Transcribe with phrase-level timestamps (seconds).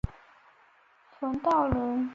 [1.19, 2.09] 冯道人。